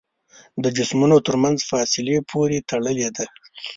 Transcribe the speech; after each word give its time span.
د 0.63 0.65
جسمونو 0.77 1.17
تر 1.27 1.35
منځ 1.43 1.57
فاصلې 1.69 2.17
پورې 2.31 2.65
تړلې 2.69 3.09
ده. 3.15 3.25